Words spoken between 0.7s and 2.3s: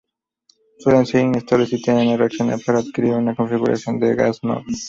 Suelen ser inestables y tienden a